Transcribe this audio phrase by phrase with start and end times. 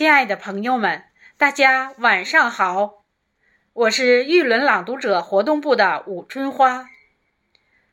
[0.00, 1.04] 亲爱的朋友们，
[1.36, 3.04] 大家晚上好！
[3.74, 6.88] 我是玉轮朗读者活动部的武春花。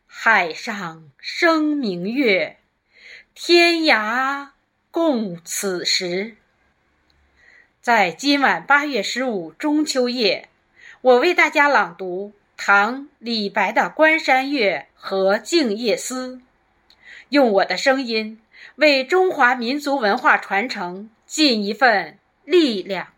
[0.06, 2.60] 海上生明月，
[3.36, 4.52] 天涯
[4.90, 6.38] 共此时。
[7.82, 10.48] 在今晚八月十五中秋夜，
[11.02, 16.38] 我为大家朗读唐李白的《关山月》和《静夜思》，
[17.28, 18.40] 用我的声音
[18.76, 21.10] 为中华民族文化传承。
[21.28, 23.10] 尽一份力量。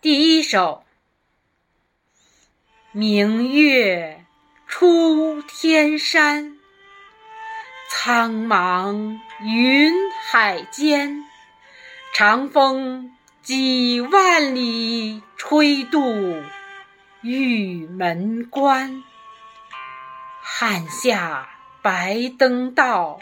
[0.00, 0.84] 第一首：
[2.92, 4.24] 明月
[4.68, 6.56] 出天山，
[7.90, 9.92] 苍茫云
[10.30, 11.27] 海间，
[12.12, 13.12] 长风。
[13.40, 16.42] 几万里吹度
[17.22, 19.02] 玉门关，
[20.42, 21.48] 汉下
[21.80, 23.18] 白登道，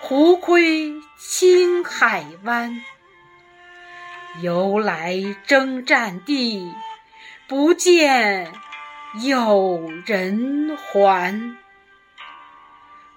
[0.00, 2.82] 胡窥青海湾。
[4.42, 6.70] 由来征战地，
[7.48, 8.52] 不见
[9.22, 11.56] 有人还。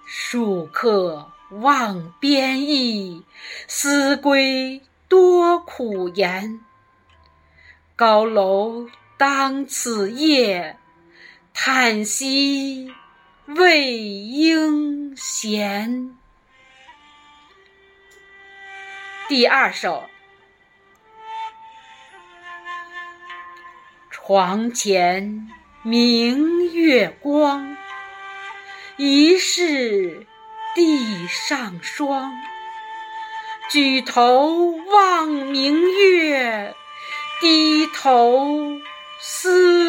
[0.08, 3.22] 戍客望边邑，
[3.66, 4.80] 思归。
[5.08, 6.60] 多苦言，
[7.94, 10.76] 高楼当此夜，
[11.52, 12.92] 叹息
[13.46, 16.16] 未应闲。
[19.28, 20.08] 第二首，
[24.10, 25.48] 床前
[25.82, 27.76] 明月光，
[28.96, 30.26] 疑是
[30.74, 32.32] 地上霜。
[33.70, 36.76] 举头望明月，
[37.40, 38.70] 低头
[39.20, 39.83] 思。